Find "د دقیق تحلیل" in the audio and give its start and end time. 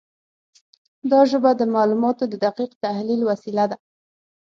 2.27-3.21